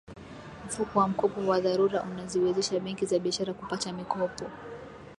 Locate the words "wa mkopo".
0.99-1.41